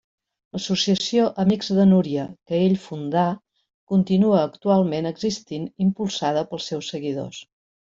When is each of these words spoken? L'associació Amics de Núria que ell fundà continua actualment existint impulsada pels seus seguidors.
L'associació 0.55 1.27
Amics 1.43 1.69
de 1.81 1.85
Núria 1.91 2.25
que 2.49 2.63
ell 2.69 2.79
fundà 2.87 3.27
continua 3.95 4.43
actualment 4.49 5.13
existint 5.15 5.73
impulsada 5.91 6.47
pels 6.53 6.73
seus 6.75 6.95
seguidors. 6.97 7.49